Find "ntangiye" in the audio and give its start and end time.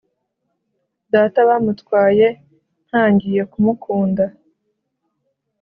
2.87-3.41